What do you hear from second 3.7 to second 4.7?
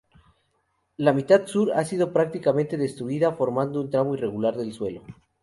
un tramo irregular